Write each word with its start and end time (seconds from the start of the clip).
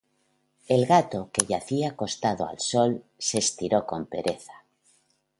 El 0.67 0.87
gato, 0.87 1.29
que 1.31 1.45
yacía 1.45 1.89
acostado 1.89 2.47
al 2.47 2.57
sol, 2.59 3.03
se 3.19 3.37
estiró 3.37 3.85
con 3.85 4.07
pereza. 4.07 4.63